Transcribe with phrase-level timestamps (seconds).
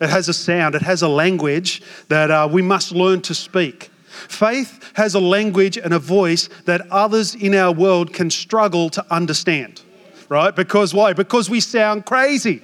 [0.00, 3.90] It has a sound, it has a language that uh, we must learn to speak.
[4.08, 9.04] Faith has a language and a voice that others in our world can struggle to
[9.10, 9.82] understand,
[10.28, 10.54] right?
[10.54, 11.12] Because why?
[11.12, 12.62] Because we sound crazy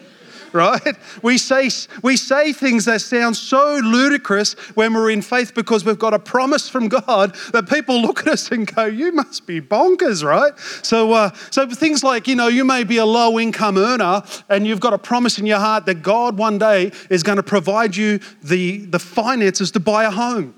[0.55, 0.97] right?
[1.23, 1.69] We say,
[2.03, 6.19] we say things that sound so ludicrous when we're in faith because we've got a
[6.19, 10.59] promise from God that people look at us and go, You must be bonkers, right?
[10.83, 14.67] So, uh, so things like, you know, you may be a low income earner and
[14.67, 17.97] you've got a promise in your heart that God one day is going to provide
[17.97, 20.55] you the, the finances to buy a home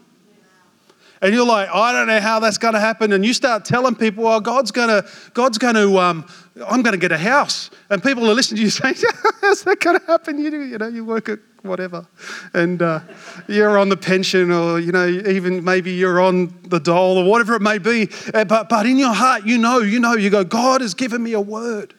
[1.22, 3.12] and you're like, I don't know how that's going to happen.
[3.12, 6.26] And you start telling people, well, God's going to, God's going to, um,
[6.66, 7.70] I'm going to get a house.
[7.88, 8.96] And people are listening to you saying,
[9.40, 10.38] how's that going to happen?
[10.38, 12.06] You, you know, you work at whatever.
[12.54, 13.00] And uh,
[13.48, 17.54] you're on the pension or, you know, even maybe you're on the dole or whatever
[17.54, 18.08] it may be.
[18.32, 21.22] Uh, but, but in your heart, you know, you know, you go, God has given
[21.22, 21.94] me a word.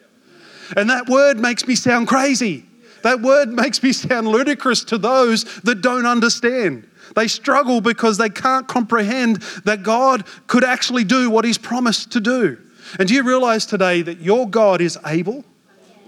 [0.76, 2.64] And that word makes me sound crazy.
[3.02, 6.87] That word makes me sound ludicrous to those that don't understand.
[7.14, 12.20] They struggle because they can't comprehend that God could actually do what He's promised to
[12.20, 12.58] do.
[12.98, 15.44] And do you realize today that your God is able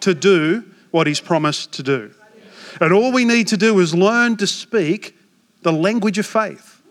[0.01, 2.13] to do what He's promised to do?
[2.81, 5.17] And all we need to do is learn to speak
[5.63, 6.83] the language of faith.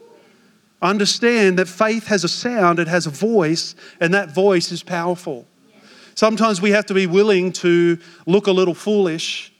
[0.81, 5.45] Understand that faith has a sound, it has a voice, and that voice is powerful.
[6.15, 9.53] Sometimes we have to be willing to look a little foolish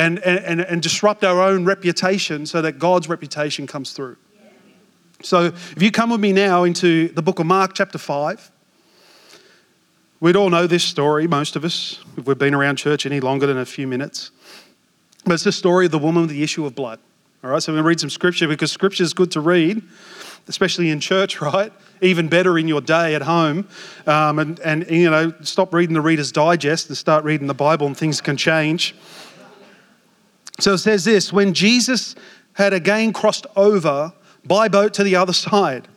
[0.00, 4.16] and, and, and disrupt our own reputation so that God's reputation comes through.
[5.22, 8.50] So, if you come with me now into the book of Mark, chapter 5,
[10.20, 13.46] we'd all know this story, most of us, if we've been around church any longer
[13.46, 14.30] than a few minutes.
[15.26, 16.98] But it's the story of the woman with the issue of blood.
[17.44, 19.82] All right, so we're going to read some scripture because scripture is good to read,
[20.48, 21.70] especially in church, right?
[22.00, 23.68] Even better in your day at home.
[24.06, 27.86] Um, and, and, you know, stop reading the Reader's Digest and start reading the Bible,
[27.86, 28.94] and things can change.
[30.60, 32.14] So it says this when Jesus
[32.54, 34.12] had again crossed over
[34.44, 35.88] by boat to the other side,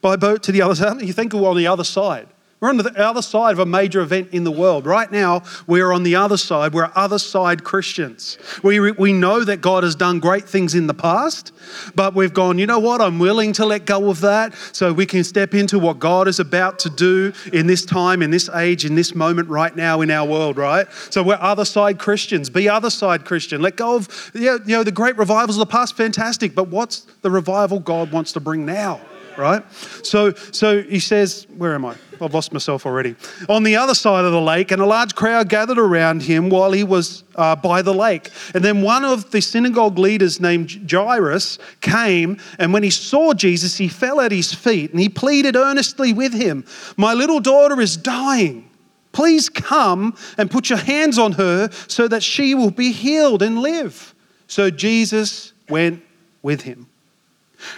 [0.00, 2.28] by boat to the other side, you think we're on the other side.
[2.62, 4.86] We're on the other side of a major event in the world.
[4.86, 6.72] Right now, we're on the other side.
[6.72, 8.38] We're other side Christians.
[8.62, 11.50] We, we know that God has done great things in the past,
[11.96, 13.00] but we've gone, you know what?
[13.00, 16.38] I'm willing to let go of that so we can step into what God is
[16.38, 20.08] about to do in this time, in this age, in this moment right now in
[20.08, 20.86] our world, right?
[21.10, 22.48] So we're other side Christians.
[22.48, 23.60] Be other side Christian.
[23.60, 27.30] Let go of, you know, the great revivals of the past, fantastic, but what's the
[27.32, 29.00] revival God wants to bring now?
[29.36, 29.62] Right?
[30.04, 31.96] So, so he says, Where am I?
[32.20, 33.16] I've lost myself already.
[33.48, 36.72] On the other side of the lake, and a large crowd gathered around him while
[36.72, 38.30] he was uh, by the lake.
[38.54, 43.76] And then one of the synagogue leaders named Jairus came, and when he saw Jesus,
[43.76, 46.64] he fell at his feet and he pleaded earnestly with him
[46.96, 48.68] My little daughter is dying.
[49.12, 53.58] Please come and put your hands on her so that she will be healed and
[53.58, 54.14] live.
[54.46, 56.02] So Jesus went
[56.42, 56.88] with him.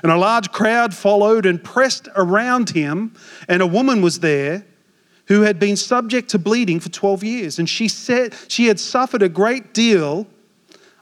[0.02, 3.14] And a large crowd followed and pressed around him,
[3.48, 4.64] and a woman was there
[5.26, 7.58] who had been subject to bleeding for 12 years.
[7.58, 10.26] And she said she had suffered a great deal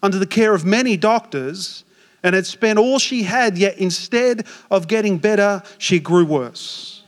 [0.03, 1.85] under the care of many doctors
[2.23, 7.03] and had spent all she had, yet instead of getting better, she grew worse.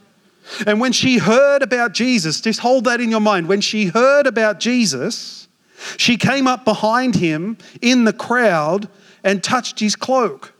[0.66, 3.48] And when she heard about Jesus, just hold that in your mind.
[3.48, 5.48] When she heard about Jesus,
[5.96, 8.88] she came up behind him in the crowd
[9.22, 10.53] and touched his cloak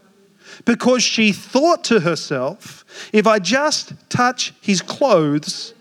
[0.64, 5.74] because she thought to herself, if I just touch his clothes,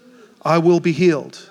[0.44, 1.50] I will be healed.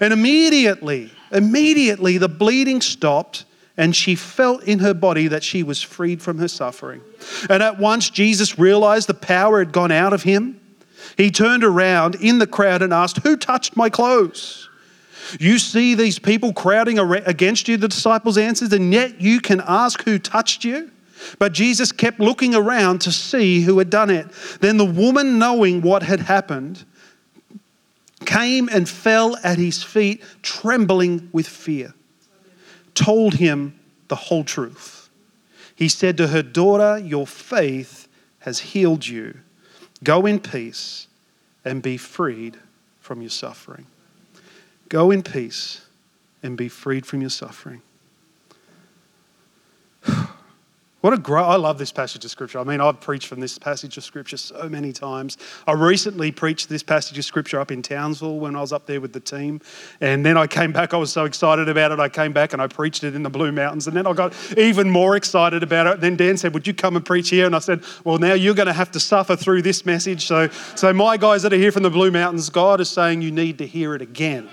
[0.00, 3.44] And immediately, immediately the bleeding stopped
[3.76, 7.00] and she felt in her body that she was freed from her suffering.
[7.48, 10.60] And at once Jesus realized the power had gone out of him.
[11.16, 14.68] He turned around in the crowd and asked, Who touched my clothes?
[15.38, 20.02] You see these people crowding against you, the disciples answered, and yet you can ask
[20.02, 20.90] who touched you?
[21.38, 24.26] But Jesus kept looking around to see who had done it.
[24.60, 26.84] Then the woman, knowing what had happened,
[28.24, 31.94] came and fell at his feet, trembling with fear,
[32.94, 33.78] told him
[34.08, 35.08] the whole truth.
[35.74, 38.06] He said to her, Daughter, your faith
[38.40, 39.38] has healed you.
[40.04, 41.06] Go in peace
[41.64, 42.58] and be freed
[43.00, 43.86] from your suffering.
[44.88, 45.86] Go in peace
[46.42, 47.82] and be freed from your suffering.
[51.00, 52.58] What a great, I love this passage of scripture.
[52.58, 55.38] I mean, I've preached from this passage of scripture so many times.
[55.66, 59.00] I recently preached this passage of scripture up in Townsville when I was up there
[59.00, 59.62] with the team.
[60.02, 62.00] And then I came back, I was so excited about it.
[62.00, 63.86] I came back and I preached it in the Blue Mountains.
[63.86, 66.00] And then I got even more excited about it.
[66.02, 67.46] Then Dan said, Would you come and preach here?
[67.46, 70.26] And I said, Well, now you're going to have to suffer through this message.
[70.26, 73.30] So, so my guys that are here from the Blue Mountains, God is saying you
[73.30, 74.50] need to hear it again.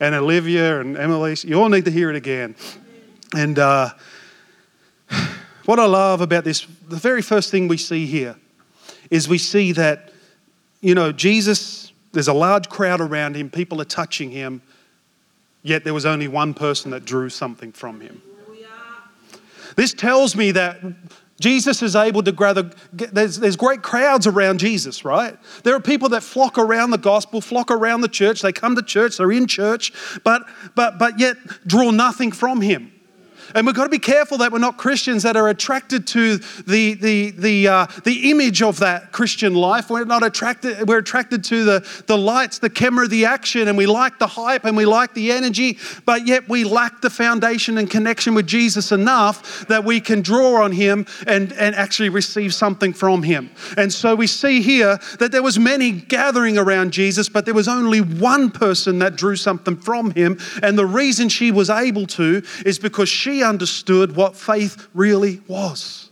[0.00, 2.56] and Olivia and Emily, you all need to hear it again.
[3.34, 3.92] And, uh,
[5.64, 8.36] what I love about this, the very first thing we see here
[9.10, 10.12] is we see that,
[10.80, 14.62] you know, Jesus, there's a large crowd around him, people are touching him,
[15.62, 18.22] yet there was only one person that drew something from him.
[19.76, 20.80] This tells me that
[21.40, 25.36] Jesus is able to gather, there's, there's great crowds around Jesus, right?
[25.64, 28.82] There are people that flock around the gospel, flock around the church, they come to
[28.82, 29.92] church, they're in church,
[30.24, 30.42] but,
[30.74, 31.36] but, but yet
[31.66, 32.92] draw nothing from him.
[33.54, 36.94] And we've got to be careful that we're not Christians that are attracted to the,
[36.94, 39.90] the, the, uh, the image of that Christian life.
[39.90, 43.86] We're not attracted, we're attracted to the, the lights, the camera, the action, and we
[43.86, 47.90] like the hype and we like the energy, but yet we lack the foundation and
[47.90, 52.92] connection with Jesus enough that we can draw on him and, and actually receive something
[52.92, 53.50] from him.
[53.76, 57.68] And so we see here that there was many gathering around Jesus, but there was
[57.68, 60.38] only one person that drew something from him.
[60.62, 66.10] And the reason she was able to is because she understood what faith really was.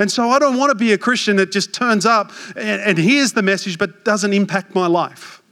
[0.00, 2.98] And so I don't want to be a Christian that just turns up and, and
[2.98, 5.42] hears the message but doesn't impact my life.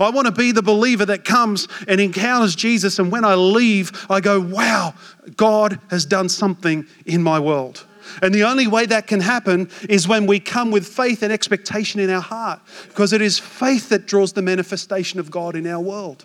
[0.00, 4.06] I want to be the believer that comes and encounters Jesus, and when I leave,
[4.08, 4.94] I go, wow,
[5.36, 7.84] God has done something in my world.
[8.22, 12.00] And the only way that can happen is when we come with faith and expectation
[12.00, 15.80] in our heart, because it is faith that draws the manifestation of God in our
[15.80, 16.24] world.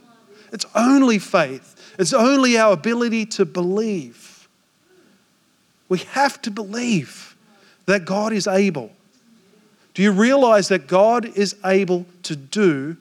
[0.52, 1.76] It's only faith.
[2.00, 4.48] It's only our ability to believe.
[5.90, 7.36] We have to believe
[7.88, 8.92] that God is able.
[9.94, 12.96] Do you realize that God is able to do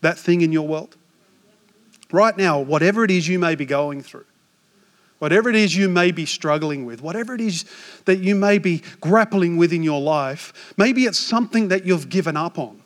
[0.00, 0.96] that thing in your world?
[2.12, 4.26] Right now, whatever it is you may be going through,
[5.18, 7.64] whatever it is you may be struggling with, whatever it is
[8.04, 12.36] that you may be grappling with in your life, maybe it's something that you've given
[12.36, 12.81] up on.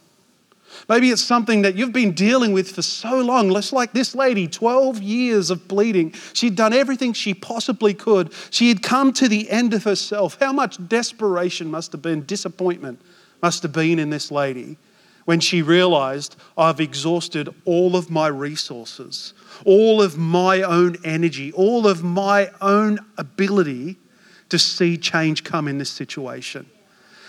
[0.89, 3.53] Maybe it's something that you've been dealing with for so long.
[3.53, 6.13] Just like this lady, 12 years of bleeding.
[6.33, 8.33] She'd done everything she possibly could.
[8.51, 10.37] She had come to the end of herself.
[10.41, 13.01] How much desperation must have been, disappointment
[13.43, 14.77] must have been in this lady
[15.27, 19.35] when she realized, I've exhausted all of my resources,
[19.65, 23.97] all of my own energy, all of my own ability
[24.49, 26.71] to see change come in this situation.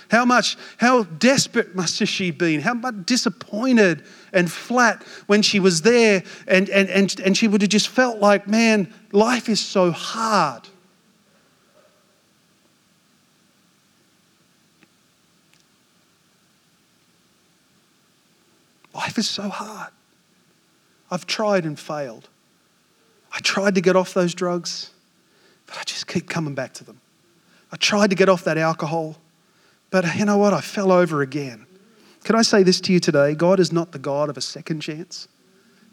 [0.10, 2.62] How much, how desperate must have she been?
[2.62, 7.62] How much disappointed and flat when she was there and, and, and, and she would
[7.62, 10.68] have just felt like, man, life is so hard.
[18.94, 19.92] Life is so hard.
[21.12, 22.30] I've tried and failed.
[23.32, 24.92] I tried to get off those drugs,
[25.68, 27.00] but I just keep coming back to them.
[27.72, 29.18] I tried to get off that alcohol.
[29.90, 30.54] But you know what?
[30.54, 31.66] I fell over again.
[32.24, 33.36] Can I say this to you today?
[33.36, 35.28] God is not the God of a second chance,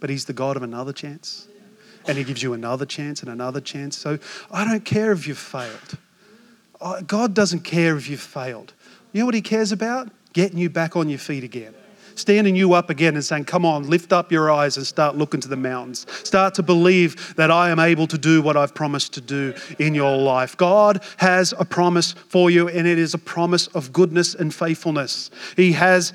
[0.01, 1.49] but He's the God of another chance.
[2.07, 3.97] And He gives you another chance and another chance.
[3.97, 4.19] So
[4.51, 5.99] I don't care if you've failed.
[7.07, 8.75] God doesn't care if you've failed.
[9.13, 10.11] You know what He cares about?
[10.33, 11.75] Getting you back on your feet again
[12.14, 15.40] standing you up again and saying, Come on, lift up your eyes and start looking
[15.40, 16.06] to the mountains.
[16.26, 19.94] Start to believe that I am able to do what I've promised to do in
[19.94, 20.56] your life.
[20.56, 25.30] God has a promise for you, and it is a promise of goodness and faithfulness.
[25.56, 26.12] He has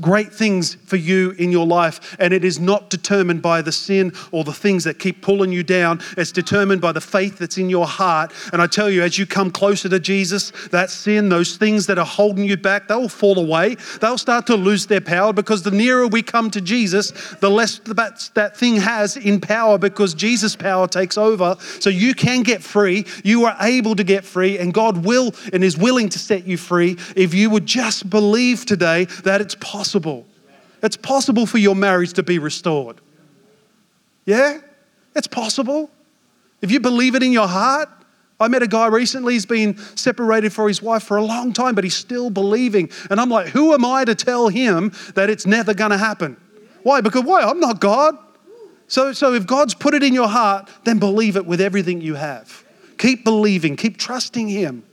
[0.00, 4.12] great things for you in your life, and it is not determined by the sin
[4.32, 6.00] or the things that keep pulling you down.
[6.16, 8.32] It's determined by the faith that's in your heart.
[8.52, 11.98] And I tell you, as you come closer to Jesus, that sin, those things that
[11.98, 13.76] are holding you back, they'll fall away.
[14.00, 17.10] They'll start to lose their power because the nearer we come to Jesus,
[17.40, 21.56] the less that, that thing has in power because Jesus' power takes over.
[21.80, 23.06] So you can get free.
[23.22, 26.56] You are able to get free, and God will and is willing to set you
[26.56, 30.26] free if you would just believe today that it's possible.
[30.82, 33.00] It's possible for your marriage to be restored.
[34.26, 34.58] Yeah?
[35.16, 35.90] It's possible.
[36.60, 37.88] If you believe it in your heart,
[38.40, 41.74] I met a guy recently, he's been separated for his wife for a long time,
[41.74, 42.90] but he's still believing.
[43.10, 46.36] And I'm like, who am I to tell him that it's never going to happen?
[46.82, 47.00] Why?
[47.00, 47.42] Because why?
[47.42, 48.16] I'm not God.
[48.88, 52.14] So, so if God's put it in your heart, then believe it with everything you
[52.14, 52.64] have.
[52.98, 54.84] Keep believing, keep trusting Him.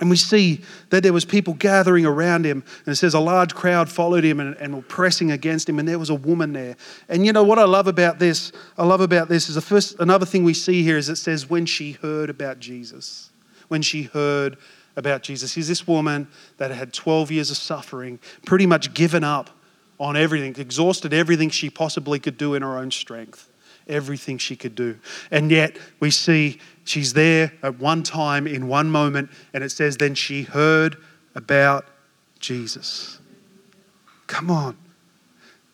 [0.00, 0.60] And we see
[0.90, 2.64] that there was people gathering around him.
[2.84, 5.78] And it says a large crowd followed him and, and were pressing against him.
[5.78, 6.76] And there was a woman there.
[7.08, 8.50] And you know what I love about this?
[8.76, 11.48] I love about this is the first, another thing we see here is it says
[11.48, 13.30] when she heard about Jesus.
[13.68, 14.56] When she heard
[14.96, 15.54] about Jesus.
[15.54, 16.26] He's this woman
[16.58, 19.50] that had 12 years of suffering, pretty much given up
[20.00, 23.48] on everything, exhausted everything she possibly could do in her own strength
[23.88, 24.98] everything she could do.
[25.30, 29.96] And yet we see she's there at one time in one moment, and it says,
[29.96, 30.96] then she heard
[31.34, 31.86] about
[32.38, 33.18] Jesus.
[34.26, 34.76] Come on.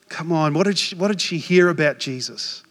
[0.08, 0.54] Come on.
[0.54, 2.62] What did she, what did she hear about Jesus?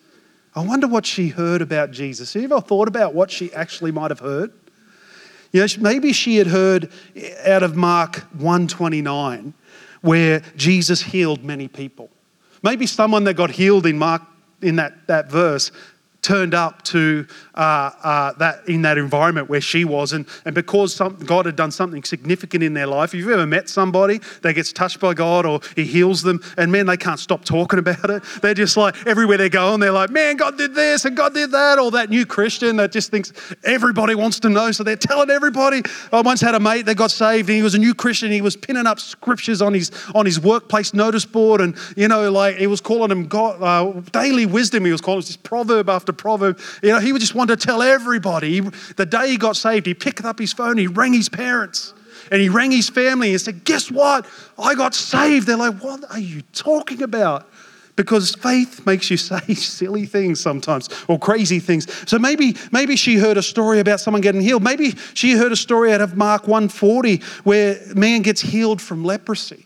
[0.55, 2.33] I wonder what she heard about Jesus.
[2.33, 4.51] Have you ever thought about what she actually might have heard?
[5.51, 9.53] You know, maybe she had heard eh, out of Mark 129
[10.01, 12.09] where Jesus healed many people.
[12.61, 14.21] Maybe someone that got healed in Mark
[14.61, 15.71] in that, that verse
[16.21, 20.93] turned up to uh, uh, that in that environment where she was, and, and because
[20.93, 23.13] some, God had done something significant in their life.
[23.13, 26.71] If you've ever met somebody that gets touched by God or He heals them, and
[26.71, 28.23] man, they can't stop talking about it.
[28.41, 31.33] They're just like everywhere they go, and they're like, man, God did this and God
[31.33, 31.79] did that.
[31.79, 33.31] Or that new Christian that just thinks
[33.63, 35.81] everybody wants to know, so they're telling everybody.
[36.11, 38.31] I once had a mate that got saved, and he was a new Christian.
[38.31, 42.31] He was pinning up scriptures on his on his workplace notice board, and you know,
[42.31, 44.85] like he was calling them God uh, daily wisdom.
[44.85, 46.59] He was calling it this proverb after proverb.
[46.81, 48.59] You know, he would just want to tell everybody.
[48.59, 51.93] The day he got saved, he picked up his phone, he rang his parents,
[52.31, 54.27] and he rang his family and said, Guess what?
[54.57, 55.47] I got saved.
[55.47, 57.49] They're like, What are you talking about?
[57.95, 61.87] Because faith makes you say silly things sometimes or crazy things.
[62.09, 64.63] So maybe, maybe she heard a story about someone getting healed.
[64.63, 69.65] Maybe she heard a story out of Mark 140 where man gets healed from leprosy.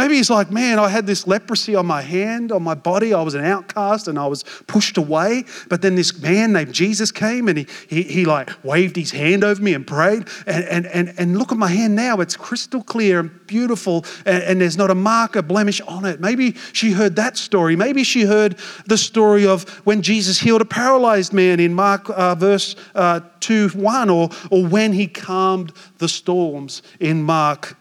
[0.00, 3.12] Maybe he's like, man, I had this leprosy on my hand, on my body.
[3.12, 5.44] I was an outcast and I was pushed away.
[5.68, 9.44] But then this man named Jesus came and he, he, he like waved his hand
[9.44, 10.26] over me and prayed.
[10.46, 12.18] And, and, and, and look at my hand now.
[12.22, 16.18] It's crystal clear and beautiful and, and there's not a mark, a blemish on it.
[16.18, 17.76] Maybe she heard that story.
[17.76, 22.34] Maybe she heard the story of when Jesus healed a paralyzed man in Mark uh,
[22.36, 27.76] verse uh, 2 1 or, or when he calmed the storms in Mark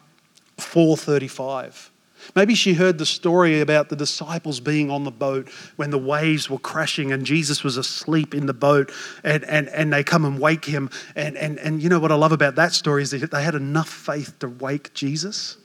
[0.58, 1.89] 435.
[2.36, 6.50] Maybe she heard the story about the disciples being on the boat when the waves
[6.50, 8.92] were crashing and Jesus was asleep in the boat
[9.24, 10.90] and, and, and they come and wake him.
[11.16, 13.56] And, and, and you know what I love about that story is that they had
[13.56, 15.58] enough faith to wake Jesus.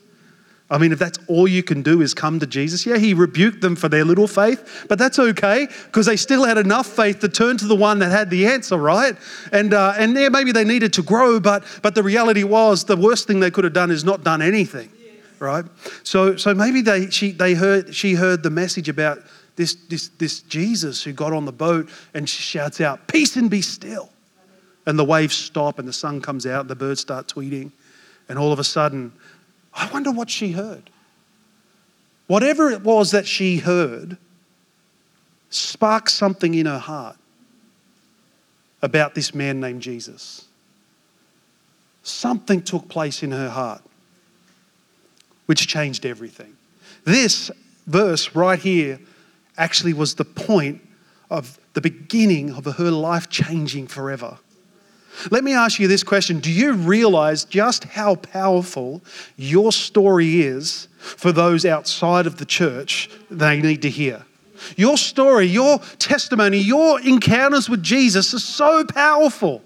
[0.67, 3.61] I mean, if that's all you can do is come to Jesus, yeah, he rebuked
[3.61, 7.29] them for their little faith, but that's okay because they still had enough faith to
[7.29, 9.15] turn to the one that had the answer, right?
[9.51, 12.97] And uh, and yeah, maybe they needed to grow, but but the reality was the
[12.97, 14.89] worst thing they could have done is not done anything
[15.39, 15.65] right?
[16.03, 19.19] So, so maybe they, she, they heard, she heard the message about
[19.55, 23.49] this, this, this Jesus who got on the boat and she shouts out, Peace and
[23.49, 24.09] be still.
[24.85, 27.71] And the waves stop and the sun comes out and the birds start tweeting.
[28.29, 29.13] And all of a sudden,
[29.73, 30.89] I wonder what she heard.
[32.27, 34.17] Whatever it was that she heard
[35.49, 37.17] sparked something in her heart
[38.81, 40.45] about this man named Jesus.
[42.03, 43.81] Something took place in her heart
[45.45, 46.55] which changed everything.
[47.03, 47.51] This
[47.87, 48.99] verse right here
[49.57, 50.81] actually was the point
[51.29, 54.37] of the beginning of her life changing forever.
[55.31, 59.01] Let me ask you this question Do you realize just how powerful
[59.37, 64.25] your story is for those outside of the church they need to hear?
[64.77, 69.61] Your story, your testimony, your encounters with Jesus are so powerful.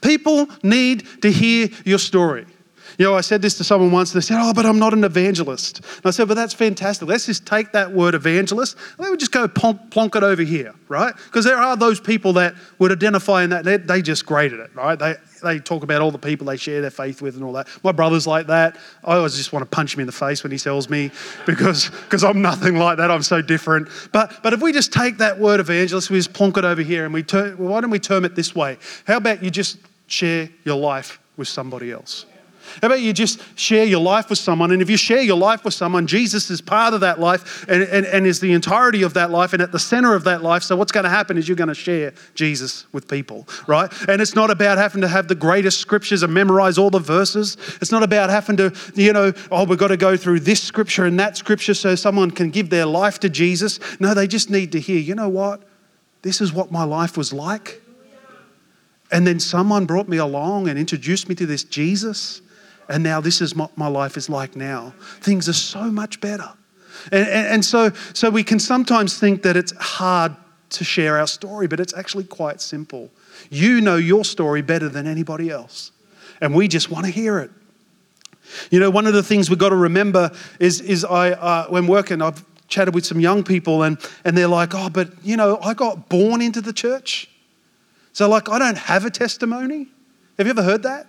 [0.00, 2.46] People need to hear your story.
[2.98, 4.92] You know, I said this to someone once, and they said, Oh, but I'm not
[4.92, 5.78] an evangelist.
[5.78, 7.06] And I said, Well, that's fantastic.
[7.06, 10.74] Let's just take that word evangelist, let me just go plonk, plonk it over here,
[10.88, 11.14] right?
[11.14, 14.74] Because there are those people that would identify in that, they, they just graded it,
[14.74, 14.98] right?
[14.98, 15.14] They,
[15.44, 17.68] they talk about all the people they share their faith with and all that.
[17.84, 18.76] My brother's like that.
[19.04, 21.12] I always just want to punch him in the face when he tells me
[21.46, 23.12] because because I'm nothing like that.
[23.12, 23.88] I'm so different.
[24.10, 27.04] But but if we just take that word evangelist, we just plonk it over here
[27.04, 28.76] and we turn, why don't we term it this way?
[29.06, 29.78] How about you just
[30.08, 32.26] share your life with somebody else?
[32.80, 34.70] How about you just share your life with someone?
[34.70, 37.82] And if you share your life with someone, Jesus is part of that life and,
[37.82, 40.62] and, and is the entirety of that life and at the center of that life.
[40.62, 43.92] So, what's going to happen is you're going to share Jesus with people, right?
[44.08, 47.56] And it's not about having to have the greatest scriptures and memorize all the verses.
[47.80, 51.04] It's not about having to, you know, oh, we've got to go through this scripture
[51.04, 53.80] and that scripture so someone can give their life to Jesus.
[54.00, 55.62] No, they just need to hear, you know what?
[56.22, 57.80] This is what my life was like.
[59.10, 62.42] And then someone brought me along and introduced me to this Jesus
[62.88, 64.94] and now this is what my life is like now.
[65.20, 66.50] Things are so much better.
[67.12, 70.34] And, and, and, so, so we can sometimes think that it's hard
[70.70, 73.10] to share our story, but it's actually quite simple.
[73.50, 75.92] You know your story better than anybody else.
[76.40, 77.50] and we just want to hear it.
[78.70, 81.86] You know, one of the things we've got to remember is, is I, uh, when
[81.86, 85.58] working, I've chatted with some young people and, and they're like, oh, but you know,
[85.62, 87.28] I got born into the church.
[88.12, 89.88] So, like, I don't have a testimony.
[90.38, 91.06] Have you ever heard that?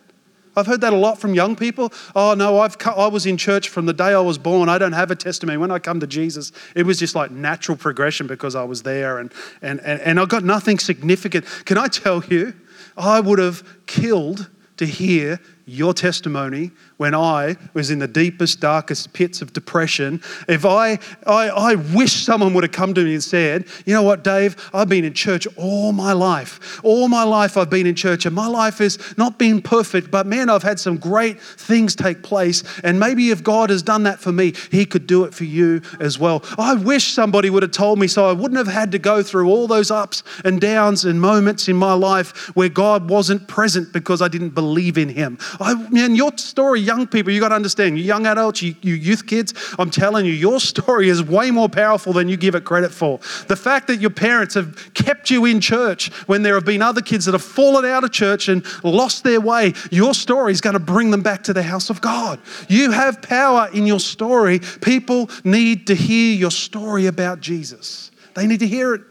[0.59, 1.91] I've heard that a lot from young people.
[2.15, 4.69] Oh, no, I've I was in church from the day I was born.
[4.69, 5.57] I don't have a testimony.
[5.57, 9.19] When I come to Jesus, it was just like natural progression because I was there
[9.19, 11.45] and, and, and, and I got nothing significant.
[11.65, 12.53] Can I tell you,
[12.97, 15.39] I would have killed to hear
[15.69, 20.21] your testimony when I was in the deepest, darkest pits of depression.
[20.47, 24.03] If I, I, I wish someone would have come to me and said, You know
[24.03, 26.79] what, Dave, I've been in church all my life.
[26.83, 30.27] All my life I've been in church, and my life has not been perfect, but
[30.27, 32.63] man, I've had some great things take place.
[32.83, 35.81] And maybe if God has done that for me, He could do it for you
[35.99, 36.43] as well.
[36.57, 39.49] I wish somebody would have told me so I wouldn't have had to go through
[39.49, 44.21] all those ups and downs and moments in my life where God wasn't present because
[44.21, 45.37] I didn't believe in Him.
[45.59, 48.93] I, man, your story, young people, you got to understand, you young adults, you, you
[48.93, 52.63] youth kids, I'm telling you, your story is way more powerful than you give it
[52.63, 53.19] credit for.
[53.47, 57.01] The fact that your parents have kept you in church when there have been other
[57.01, 60.75] kids that have fallen out of church and lost their way, your story is going
[60.75, 62.39] to bring them back to the house of God.
[62.69, 64.59] You have power in your story.
[64.81, 68.11] People need to hear your story about Jesus.
[68.35, 69.01] They need to hear it.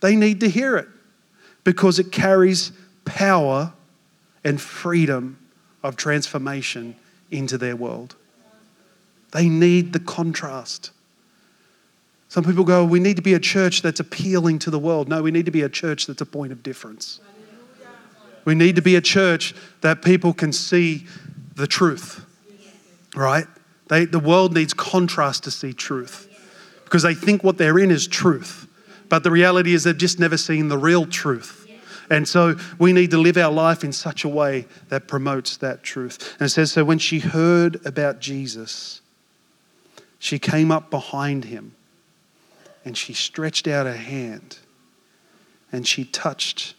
[0.00, 0.88] They need to hear it
[1.64, 2.72] because it carries
[3.04, 3.72] power
[4.44, 5.38] and freedom
[5.82, 6.96] of transformation
[7.30, 8.16] into their world.
[9.32, 10.90] They need the contrast.
[12.28, 15.08] Some people go, we need to be a church that's appealing to the world.
[15.08, 17.20] No, we need to be a church that's a point of difference.
[18.44, 21.06] We need to be a church that people can see
[21.54, 22.24] the truth,
[23.14, 23.46] right?
[23.88, 26.28] They, the world needs contrast to see truth
[26.84, 28.66] because they think what they're in is truth.
[29.08, 31.67] But the reality is they've just never seen the real truth.
[32.10, 35.82] And so we need to live our life in such a way that promotes that
[35.82, 36.36] truth.
[36.38, 39.00] And it says, So when she heard about Jesus,
[40.18, 41.74] she came up behind him
[42.84, 44.58] and she stretched out her hand
[45.70, 46.74] and she touched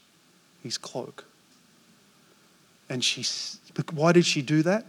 [0.64, 1.26] his cloak.
[2.90, 3.24] And she,
[3.94, 4.86] why did she do that?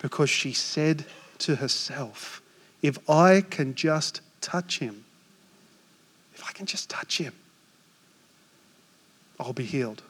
[0.00, 1.04] Because she said
[1.38, 2.40] to herself,
[2.80, 5.04] If I can just touch him,
[6.34, 7.34] if I can just touch him,
[9.38, 10.02] I'll be healed.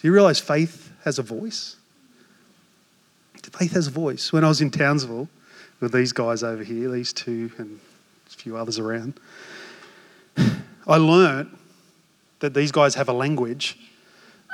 [0.00, 1.76] Do you realize faith has a voice?
[3.42, 4.32] Faith has a voice.
[4.32, 5.28] When I was in Townsville
[5.80, 7.78] with these guys over here, these two and
[8.26, 9.14] a few others around,
[10.86, 11.56] I learnt
[12.40, 13.78] that these guys have a language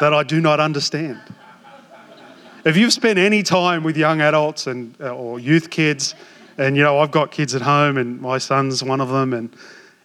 [0.00, 1.20] that I do not understand.
[2.64, 6.14] If you've spent any time with young adults and uh, or youth kids,
[6.58, 9.54] and you know I've got kids at home, and my son's one of them, and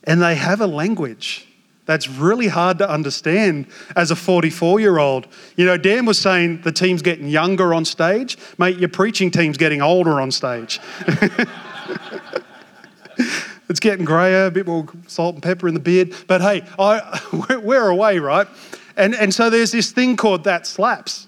[0.05, 1.47] and they have a language
[1.85, 5.27] that's really hard to understand as a 44 year old.
[5.55, 8.37] You know, Dan was saying the team's getting younger on stage.
[8.57, 10.79] Mate, your preaching team's getting older on stage.
[13.69, 16.13] it's getting grayer, a bit more salt and pepper in the beard.
[16.27, 17.19] But hey, I,
[17.61, 18.47] we're away, right?
[18.95, 21.27] And, and so there's this thing called that slaps.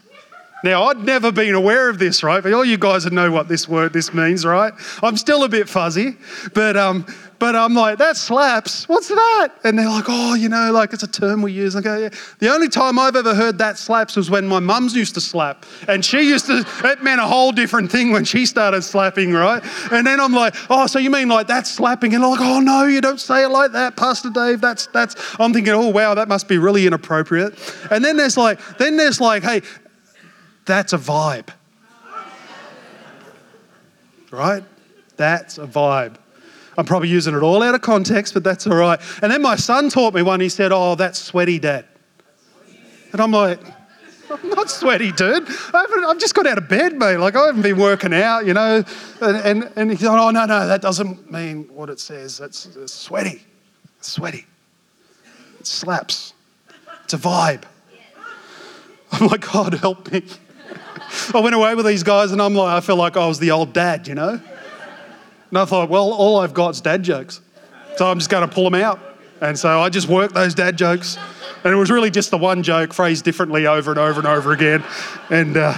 [0.65, 2.41] Now, I'd never been aware of this, right?
[2.41, 4.73] But all you guys would know what this word this means, right?
[5.04, 6.17] I'm still a bit fuzzy,
[6.56, 7.06] but um,
[7.38, 8.89] but I'm like, that slaps.
[8.89, 9.49] What's that?
[9.63, 11.75] And they're like, oh, you know, like it's a term we use.
[11.75, 12.10] I go, yeah.
[12.39, 15.67] The only time I've ever heard that slaps was when my mum's used to slap.
[15.88, 19.62] And she used to, it meant a whole different thing when she started slapping, right?
[19.91, 22.15] And then I'm like, oh, so you mean like that's slapping?
[22.15, 24.62] And I'm like, oh, no, you don't say it like that, Pastor Dave.
[24.62, 27.54] That's, that's, I'm thinking, oh, wow, that must be really inappropriate.
[27.91, 29.62] And then there's like, then there's like, hey,
[30.65, 31.49] that's a vibe.
[34.32, 34.63] Right?
[35.17, 36.17] That's a vibe.
[36.78, 38.99] I'm probably using it all out of context, but that's all right.
[39.21, 40.41] And then my son taught me one.
[40.41, 41.86] He said, Oh, that's sweaty, dad.
[43.13, 43.60] And I'm like,
[44.30, 45.47] I'm not sweaty, dude.
[45.73, 47.17] I have just got out of bed, mate.
[47.17, 48.84] Like, I haven't been working out, you know.
[49.21, 52.38] And, and, and he said, Oh, no, no, that doesn't mean what it says.
[52.38, 53.41] That's it's sweaty.
[53.99, 54.45] It's sweaty.
[55.60, 56.34] It slaps.
[57.06, 57.63] It's a vibe.
[59.12, 60.23] I'm like, God, help me.
[61.34, 63.52] I went away with these guys and I'm like, I feel like I was the
[63.52, 64.40] old dad, you know?
[65.50, 67.42] And I thought, well, all I've got is dad jokes.
[67.98, 69.00] So I'm just going to pull them out.
[69.42, 71.18] And so I just worked those dad jokes.
[71.64, 74.52] And it was really just the one joke phrased differently over and over and over
[74.52, 74.84] again.
[75.30, 75.76] And, uh,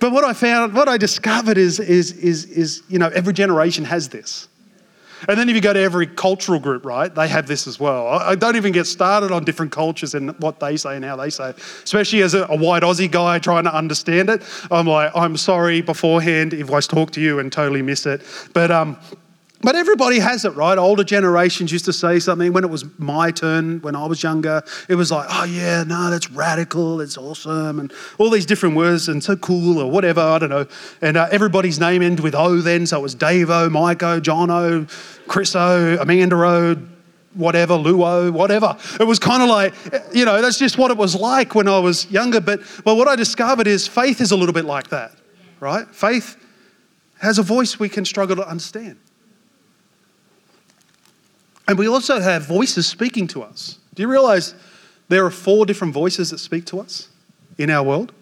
[0.00, 3.84] but what I found, what I discovered is, is, is, is, you know, every generation
[3.84, 4.48] has this.
[5.28, 8.06] And then if you go to every cultural group, right, they have this as well.
[8.08, 11.30] I don't even get started on different cultures and what they say and how they
[11.30, 11.58] say, it.
[11.84, 14.42] especially as a, a white Aussie guy trying to understand it.
[14.70, 18.22] I'm like, I'm sorry beforehand if I talk to you and totally miss it.
[18.52, 18.98] But, um,
[19.62, 20.76] But everybody has it, right?
[20.76, 24.62] Older generations used to say something when it was my turn, when I was younger.
[24.88, 29.08] It was like, oh, yeah, no, that's radical, it's awesome, and all these different words,
[29.08, 30.66] and so cool, or whatever, I don't know.
[31.00, 34.20] And uh, everybody's name ended with O then, so it was Dave O, Mike O,
[34.20, 34.86] John O,
[35.26, 36.76] Chris O, Amanda O,
[37.32, 38.76] whatever, Luo, whatever.
[39.00, 39.74] It was kind of like,
[40.14, 42.40] you know, that's just what it was like when I was younger.
[42.40, 45.12] But, but what I discovered is faith is a little bit like that,
[45.60, 45.86] right?
[45.94, 46.36] Faith
[47.20, 48.98] has a voice we can struggle to understand.
[51.68, 53.78] And we also have voices speaking to us.
[53.94, 54.54] Do you realize
[55.08, 57.08] there are four different voices that speak to us
[57.58, 58.12] in our world?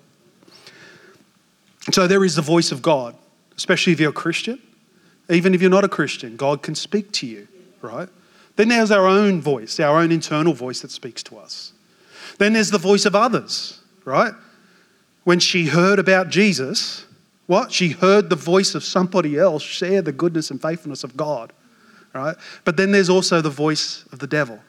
[1.92, 3.14] So there is the voice of God,
[3.56, 4.60] especially if you're a Christian.
[5.28, 7.48] Even if you're not a Christian, God can speak to you,
[7.82, 8.08] right?
[8.56, 11.72] Then there's our own voice, our own internal voice that speaks to us.
[12.38, 14.32] Then there's the voice of others, right?
[15.24, 17.06] When she heard about Jesus,
[17.46, 17.72] what?
[17.72, 21.52] She heard the voice of somebody else share the goodness and faithfulness of God,
[22.14, 22.36] right?
[22.64, 24.60] But then there's also the voice of the devil.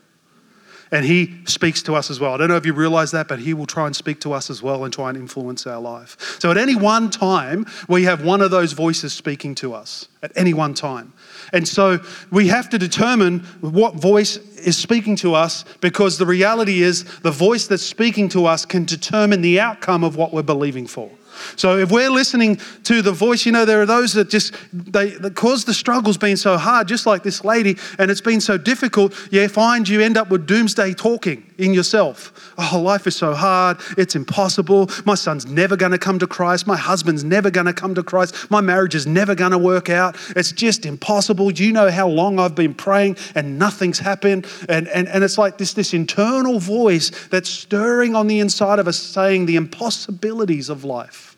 [0.91, 2.33] And he speaks to us as well.
[2.33, 4.49] I don't know if you realize that, but he will try and speak to us
[4.49, 6.37] as well and try and influence our life.
[6.39, 10.31] So at any one time, we have one of those voices speaking to us at
[10.35, 11.13] any one time.
[11.53, 11.99] And so
[12.31, 17.31] we have to determine what voice is speaking to us because the reality is the
[17.31, 21.09] voice that's speaking to us can determine the outcome of what we're believing for.
[21.55, 25.11] So if we're listening to the voice, you know, there are those that just, they,
[25.31, 29.13] cause the struggles being so hard, just like this lady, and it's been so difficult,
[29.31, 32.53] you find you end up with doomsday talking in yourself.
[32.57, 33.77] Oh, life is so hard.
[33.97, 34.89] It's impossible.
[35.05, 36.67] My son's never going to come to Christ.
[36.67, 38.49] My husband's never going to come to Christ.
[38.51, 40.17] My marriage is never going to work out.
[40.35, 41.49] It's just impossible.
[41.51, 44.47] Do you know how long I've been praying and nothing's happened?
[44.69, 48.87] And, and, and it's like this, this internal voice that's stirring on the inside of
[48.87, 51.37] us saying the impossibilities of life.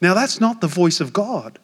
[0.00, 1.58] Now, that's not the voice of God.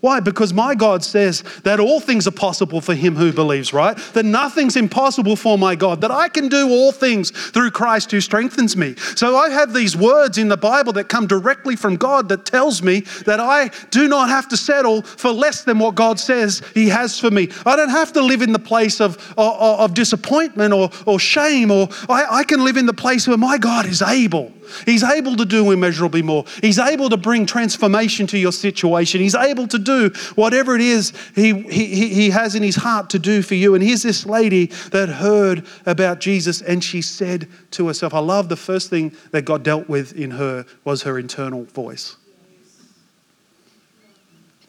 [0.00, 0.20] Why?
[0.20, 3.96] Because my God says that all things are possible for him who believes, right?
[4.14, 8.22] That nothing's impossible for my God, that I can do all things through Christ who
[8.22, 8.94] strengthens me.
[9.14, 12.82] So I have these words in the Bible that come directly from God that tells
[12.82, 16.88] me that I do not have to settle for less than what God says he
[16.88, 17.50] has for me.
[17.66, 21.70] I don't have to live in the place of, of, of disappointment or, or shame,
[21.70, 24.50] or I, I can live in the place where my God is able
[24.84, 26.44] He's able to do immeasurably more.
[26.60, 29.20] He's able to bring transformation to your situation.
[29.20, 33.18] He's able to do whatever it is he, he, he has in his heart to
[33.18, 33.74] do for you.
[33.74, 38.48] And here's this lady that heard about Jesus and she said to herself, I love
[38.48, 42.16] the first thing that God dealt with in her was her internal voice.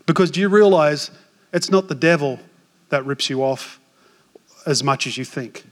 [0.05, 1.11] Because do you realize
[1.53, 2.39] it's not the devil
[2.89, 3.79] that rips you off
[4.65, 5.63] as much as you think?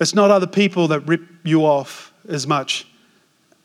[0.00, 2.86] It's not other people that rip you off as much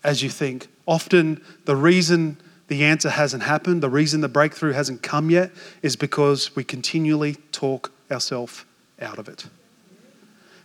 [0.04, 0.68] as you think.
[0.86, 5.96] Often, the reason the answer hasn't happened, the reason the breakthrough hasn't come yet, is
[5.96, 8.66] because we continually talk ourselves
[9.02, 9.46] out of it.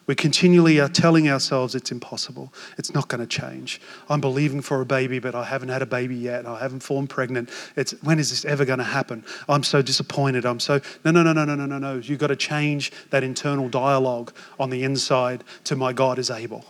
[0.07, 2.53] We continually are telling ourselves it's impossible.
[2.77, 3.81] It's not going to change.
[4.09, 6.45] I'm believing for a baby, but I haven't had a baby yet.
[6.45, 7.51] I haven't fallen pregnant.
[7.77, 9.25] It's when is this ever going to happen?
[9.49, 10.45] I'm so disappointed.
[10.45, 11.95] I'm so no, no, no, no, no, no, no, no.
[11.99, 16.65] You've got to change that internal dialogue on the inside to my God is able.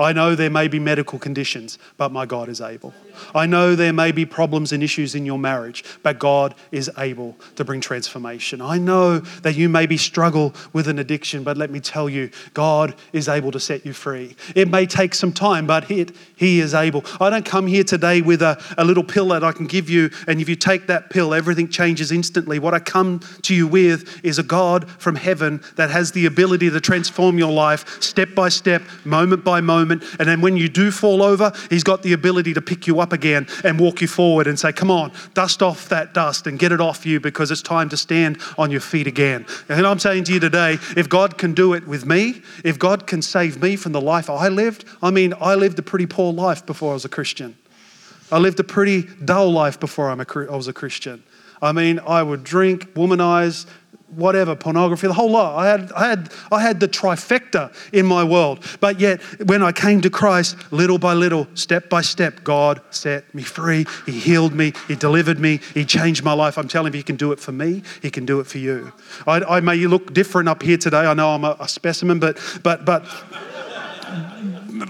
[0.00, 2.94] I know there may be medical conditions, but my God is able.
[3.34, 7.36] I know there may be problems and issues in your marriage, but God is able
[7.56, 8.62] to bring transformation.
[8.62, 12.94] I know that you maybe struggle with an addiction, but let me tell you, God
[13.12, 14.36] is able to set you free.
[14.54, 17.04] It may take some time, but it, He is able.
[17.20, 20.10] I don't come here today with a, a little pill that I can give you,
[20.26, 22.58] and if you take that pill, everything changes instantly.
[22.58, 26.70] What I come to you with is a God from heaven that has the ability
[26.70, 30.16] to transform your life step by step, moment by moment moment.
[30.18, 33.12] And then when you do fall over, He's got the ability to pick you up
[33.12, 36.72] again and walk you forward and say, Come on, dust off that dust and get
[36.72, 39.46] it off you because it's time to stand on your feet again.
[39.68, 43.06] And I'm saying to you today, if God can do it with me, if God
[43.06, 46.32] can save me from the life I lived, I mean, I lived a pretty poor
[46.32, 47.56] life before I was a Christian.
[48.32, 51.22] I lived a pretty dull life before I was a Christian.
[51.62, 53.66] I mean, I would drink, womanize,
[54.14, 55.56] whatever, pornography, the whole lot.
[55.56, 58.64] I had, I, had, I had the trifecta in my world.
[58.80, 63.32] But yet, when I came to Christ, little by little, step by step, God set
[63.34, 63.86] me free.
[64.06, 64.72] He healed me.
[64.88, 65.60] He delivered me.
[65.74, 66.58] He changed my life.
[66.58, 67.82] I'm telling you, He can do it for me.
[68.02, 68.92] He can do it for you.
[69.26, 71.06] I, I may look different up here today.
[71.06, 73.04] I know I'm a, a specimen, but, but, but,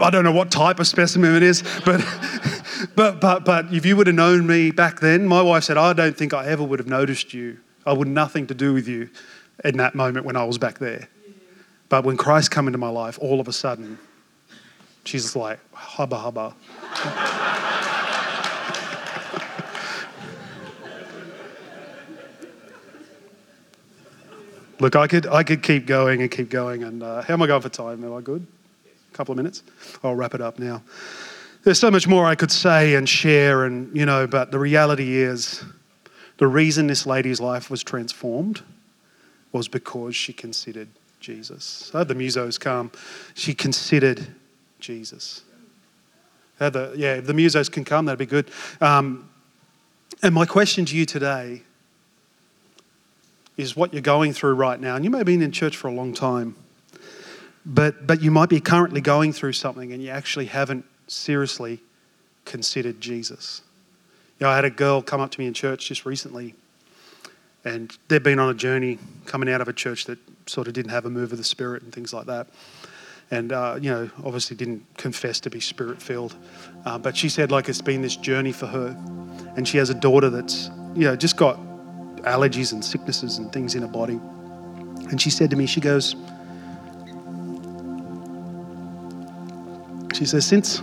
[0.01, 2.01] I don't know what type of specimen it is, but,
[2.95, 5.93] but, but, but if you would have known me back then, my wife said, I
[5.93, 9.11] don't think I ever would have noticed you I would nothing to do with you
[9.65, 11.09] in that moment when I was back there.
[11.89, 13.99] But when Christ come into my life, all of a sudden,
[15.05, 16.55] she's like, hubba hubba.
[24.79, 26.85] Look, I could, I could keep going and keep going.
[26.85, 28.03] And uh, how am I going for time?
[28.03, 28.47] Am I good?
[29.13, 29.63] A couple of minutes?
[30.03, 30.83] I'll wrap it up now.
[31.63, 35.17] There's so much more I could say and share, and you know, but the reality
[35.17, 35.63] is,
[36.39, 38.63] the reason this lady's life was transformed
[39.53, 40.89] was because she considered
[41.21, 41.91] Jesus.
[41.95, 42.91] I had the musos come.
[43.35, 44.27] She considered
[44.79, 45.43] Jesus.
[46.59, 48.51] The, yeah, if the musos can come, that'd be good.
[48.81, 49.29] Um,
[50.23, 51.63] and my question to you today
[53.57, 54.97] is what you're going through right now.
[54.97, 56.57] And you may have been in church for a long time,
[57.67, 61.81] but, but you might be currently going through something and you actually haven't seriously
[62.45, 63.63] considered Jesus.
[64.39, 66.55] You know, I had a girl come up to me in church just recently,
[67.65, 70.91] and they've been on a journey coming out of a church that sort of didn't
[70.91, 72.47] have a move of the Spirit and things like that.
[73.33, 76.35] And, uh, you know, obviously didn't confess to be spirit filled.
[76.85, 78.89] Uh, but she said, like, it's been this journey for her.
[79.57, 81.57] And she has a daughter that's, you know, just got
[82.23, 84.19] allergies and sicknesses and things in her body.
[85.11, 86.17] And she said to me, she goes,
[90.13, 90.83] she says, since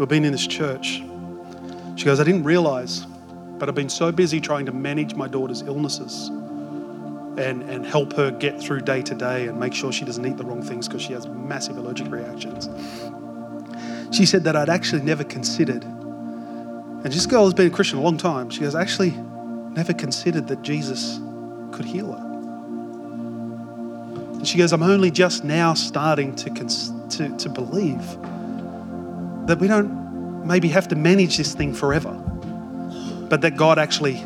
[0.00, 1.02] we've been in this church,
[1.96, 3.00] she goes, I didn't realize,
[3.58, 8.30] but I've been so busy trying to manage my daughter's illnesses and, and help her
[8.30, 11.02] get through day to day and make sure she doesn't eat the wrong things because
[11.02, 12.70] she has massive allergic reactions.
[14.10, 18.02] She said that I'd actually never considered, and this girl has been a Christian a
[18.02, 18.48] long time.
[18.48, 21.20] She goes, actually never considered that Jesus
[21.72, 22.26] could heal her.
[24.32, 28.00] And she goes, I'm only just now starting to, cons- to, to believe
[29.50, 32.12] that we don't maybe have to manage this thing forever,
[33.28, 34.24] but that God actually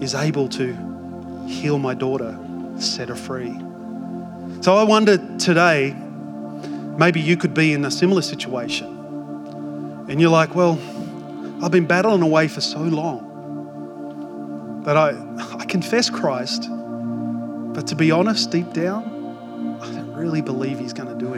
[0.00, 2.38] is able to heal my daughter,
[2.78, 3.58] set her free.
[4.60, 5.96] So I wonder today,
[6.96, 8.86] maybe you could be in a similar situation.
[10.08, 10.78] And you're like, well,
[11.60, 13.26] I've been battling away for so long
[14.84, 15.10] that I,
[15.58, 21.08] I confess Christ, but to be honest, deep down, I don't really believe He's going
[21.08, 21.29] to do.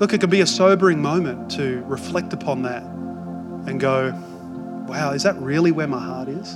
[0.00, 4.14] Look, it could be a sobering moment to reflect upon that and go,
[4.88, 6.54] wow, is that really where my heart is?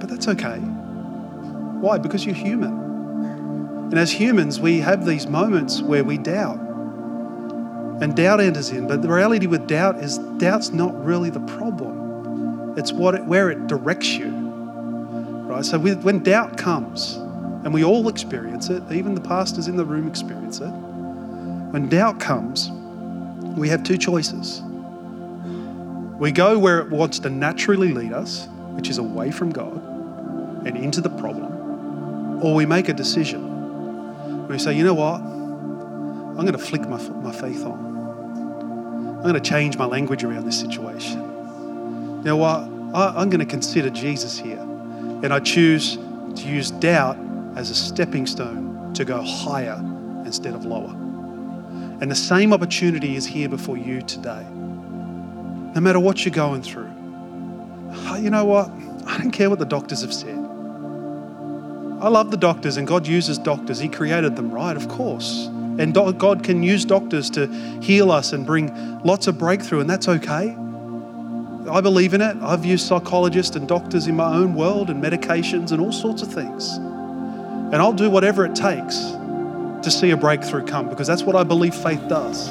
[0.00, 0.58] But that's okay.
[0.58, 1.98] Why?
[1.98, 2.72] Because you're human.
[2.72, 6.58] And as humans, we have these moments where we doubt.
[8.02, 8.88] And doubt enters in.
[8.88, 12.74] But the reality with doubt is doubt's not really the problem.
[12.76, 14.28] It's what it, where it directs you.
[14.28, 15.64] Right?
[15.64, 20.08] So when doubt comes, and we all experience it, even the pastors in the room
[20.08, 20.72] experience it.
[21.70, 22.70] When doubt comes,
[23.56, 24.62] we have two choices.
[26.18, 29.76] We go where it wants to naturally lead us, which is away from God
[30.66, 34.48] and into the problem, or we make a decision.
[34.48, 35.20] We say, you know what?
[35.20, 39.16] I'm going to flick my, my faith on.
[39.16, 41.20] I'm going to change my language around this situation.
[41.20, 42.68] You know what?
[42.94, 44.58] I, I'm going to consider Jesus here.
[45.22, 47.16] And I choose to use doubt
[47.54, 49.78] as a stepping stone to go higher
[50.24, 50.96] instead of lower.
[52.00, 54.46] And the same opportunity is here before you today.
[55.74, 56.90] No matter what you're going through,
[57.92, 58.70] ah, you know what?
[59.06, 60.38] I don't care what the doctors have said.
[62.00, 63.78] I love the doctors, and God uses doctors.
[63.78, 64.76] He created them, right?
[64.76, 65.48] Of course.
[65.78, 67.46] And God can use doctors to
[67.82, 70.56] heal us and bring lots of breakthrough, and that's okay.
[71.70, 72.36] I believe in it.
[72.40, 76.32] I've used psychologists and doctors in my own world and medications and all sorts of
[76.32, 76.76] things.
[76.78, 78.96] And I'll do whatever it takes
[79.82, 82.50] to see a breakthrough come because that's what I believe faith does.